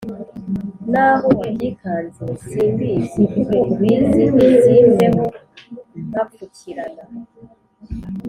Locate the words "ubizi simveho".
3.71-5.23